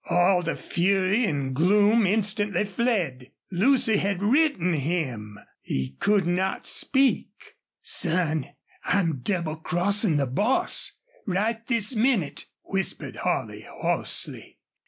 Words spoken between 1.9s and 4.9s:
instantly fled. Lucy had written